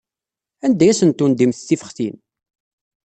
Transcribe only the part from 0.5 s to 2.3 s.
Anda ay asent-tendimt tifextin?